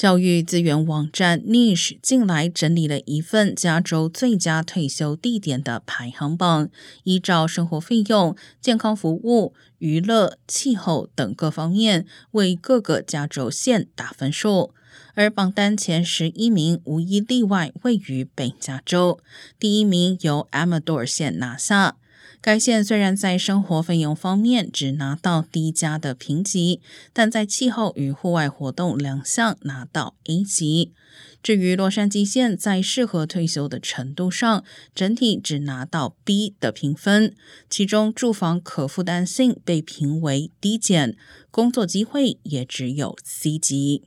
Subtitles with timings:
[0.00, 6.70] 教育资源网站 Niche 近来整理了一份加州最佳退休地点的排行榜，
[7.04, 14.72] 依照生活费用、健康服务、娱乐、气候等各方面为各个加州县打分数。
[15.12, 19.20] 而榜单前十一名无一例外位于北加州，
[19.58, 21.96] 第一名由 Amador 县拿下。
[22.40, 26.80] 该县虽然在生活费用方面只拿到低加的评级，
[27.12, 30.92] 但在气候与户外活动两项拿到 A 级。
[31.42, 34.62] 至于洛杉矶县在适合退休的程度上，
[34.94, 37.34] 整体只拿到 B 的评分，
[37.68, 41.16] 其中住房可负担性被评为低减，
[41.50, 44.02] 工作机会也只有 C 级。